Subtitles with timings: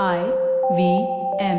[0.00, 0.24] I
[0.74, 1.06] V
[1.38, 1.58] M.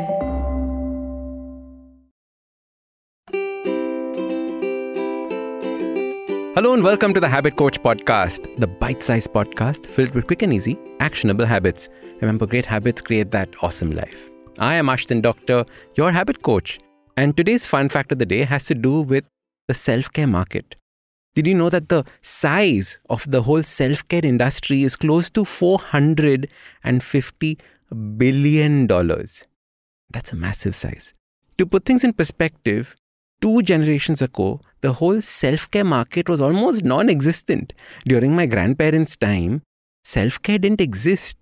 [6.56, 10.42] Hello and welcome to the Habit Coach Podcast, the bite sized podcast filled with quick
[10.42, 11.88] and easy, actionable habits.
[12.20, 14.28] Remember, great habits create that awesome life.
[14.58, 15.64] I am Ashdin Doctor,
[15.94, 16.80] your habit coach,
[17.16, 19.24] and today's fun fact of the day has to do with
[19.68, 20.74] the self care market.
[21.36, 25.42] Did you know that the size of the whole self care industry is close to
[25.42, 26.48] $450
[27.92, 28.86] billion?
[28.86, 29.44] dollars.
[30.10, 31.14] That's a massive size.
[31.58, 32.94] To put things in perspective,
[33.40, 37.72] two generations ago, the whole self care market was almost non existent.
[38.06, 39.62] During my grandparents' time,
[40.04, 41.36] self care didn't exist.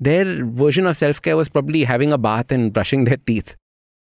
[0.00, 3.56] Their version of self care was probably having a bath and brushing their teeth.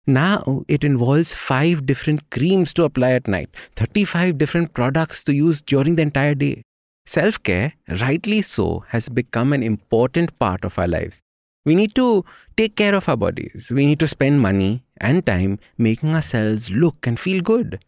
[0.08, 5.62] Now it involves five different creams to apply at night, 35 different products to use
[5.62, 6.64] during the entire day.
[7.06, 11.22] Self care, rightly so, has become an important part of our lives.
[11.70, 12.26] We need to
[12.58, 13.72] take care of our bodies.
[13.72, 17.86] We need to spend money and time making ourselves look and feel good.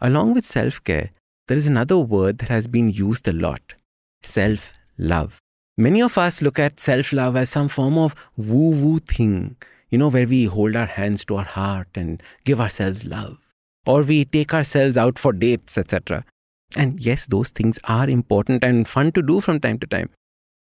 [0.00, 1.10] Along with self care,
[1.46, 3.74] there is another word that has been used a lot
[4.22, 5.42] self love.
[5.76, 9.56] Many of us look at self love as some form of woo woo thing,
[9.90, 13.36] you know, where we hold our hands to our heart and give ourselves love,
[13.86, 16.24] or we take ourselves out for dates, etc.
[16.76, 20.08] And yes, those things are important and fun to do from time to time.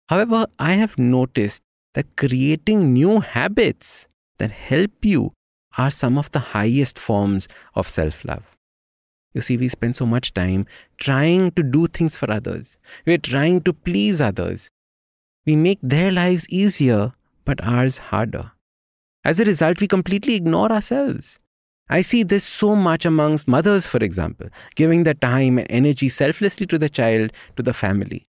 [0.07, 1.61] However, I have noticed
[1.93, 5.33] that creating new habits that help you
[5.77, 8.55] are some of the highest forms of self love.
[9.33, 10.65] You see, we spend so much time
[10.97, 12.79] trying to do things for others.
[13.05, 14.69] We're trying to please others.
[15.45, 17.13] We make their lives easier,
[17.45, 18.51] but ours harder.
[19.23, 21.39] As a result, we completely ignore ourselves.
[21.89, 26.67] I see this so much amongst mothers, for example, giving their time and energy selflessly
[26.67, 28.28] to the child, to the family.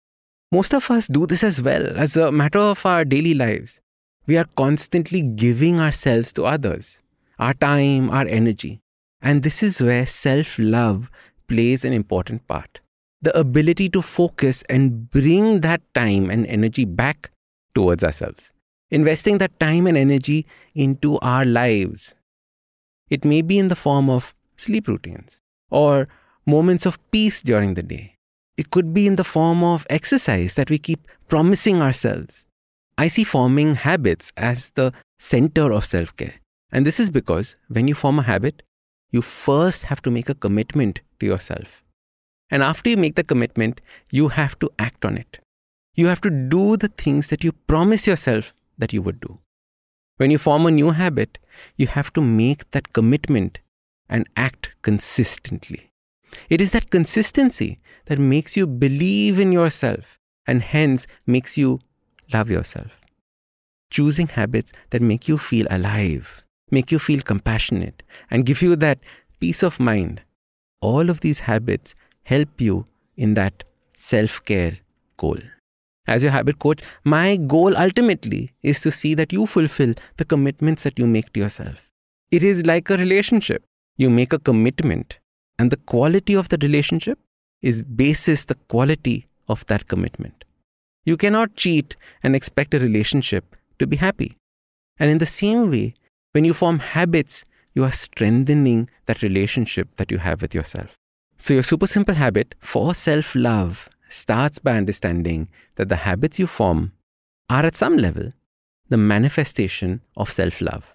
[0.52, 3.82] Most of us do this as well, as a matter of our daily lives.
[4.28, 7.02] We are constantly giving ourselves to others,
[7.38, 8.82] our time, our energy.
[9.22, 11.12] And this is where self love
[11.48, 12.80] plays an important part.
[13.22, 17.32] The ability to focus and bring that time and energy back
[17.74, 18.52] towards ourselves
[18.92, 22.16] investing that time and energy into our lives.
[23.10, 26.08] It may be in the form of sleep routines or
[26.46, 28.15] moments of peace during the day.
[28.58, 32.46] It could be in the form of exercise that we keep promising ourselves.
[32.98, 36.36] I see forming habits as the center of self care.
[36.72, 38.64] And this is because when you form a habit,
[39.12, 41.84] you first have to make a commitment to yourself.
[42.50, 45.40] And after you make the commitment, you have to act on it.
[45.96, 49.40] You have to do the things that you promise yourself that you would do.
[50.18, 51.38] When you form a new habit,
[51.76, 53.60] you have to make that commitment
[54.08, 55.90] and act consistently.
[56.50, 61.80] It is that consistency that makes you believe in yourself and hence makes you
[62.34, 63.00] love yourself.
[63.92, 69.00] Choosing habits that make you feel alive, make you feel compassionate, and give you that
[69.40, 70.22] peace of mind.
[70.82, 73.64] All of these habits help you in that
[73.96, 74.78] self care
[75.18, 75.38] goal.
[76.08, 80.84] As your habit coach, my goal ultimately is to see that you fulfill the commitments
[80.84, 81.90] that you make to yourself.
[82.32, 83.64] It is like a relationship.
[83.98, 85.18] You make a commitment,
[85.58, 87.20] and the quality of the relationship
[87.62, 90.44] is basis the quality of that commitment.
[91.06, 94.38] You cannot cheat and expect a relationship to be happy.
[94.98, 95.94] And in the same way,
[96.32, 100.96] when you form habits, you are strengthening that relationship that you have with yourself.
[101.38, 106.48] So, your super simple habit for self love starts by understanding that the habits you
[106.48, 106.94] form
[107.50, 108.32] are at some level
[108.90, 110.94] the manifestation of self love.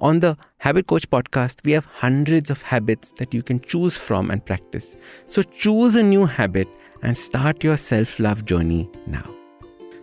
[0.00, 4.30] On the Habit Coach podcast, we have hundreds of habits that you can choose from
[4.30, 4.96] and practice.
[5.28, 6.68] So choose a new habit
[7.02, 9.34] and start your self love journey now.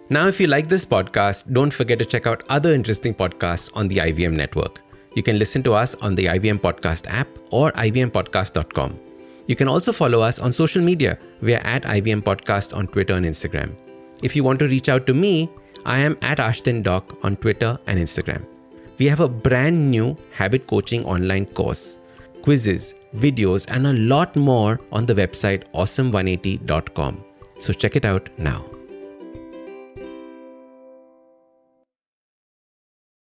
[0.09, 3.87] Now, if you like this podcast, don't forget to check out other interesting podcasts on
[3.87, 4.81] the IVM network.
[5.15, 8.99] You can listen to us on the IVM Podcast app or ivmpodcast.com.
[9.47, 11.17] You can also follow us on social media.
[11.41, 13.75] We are at IVM Podcast on Twitter and Instagram.
[14.21, 15.49] If you want to reach out to me,
[15.85, 18.45] I am at Ashdin Doc on Twitter and Instagram.
[18.99, 21.99] We have a brand new habit coaching online course,
[22.41, 27.23] quizzes, videos, and a lot more on the website awesome180.com.
[27.59, 28.65] So check it out now.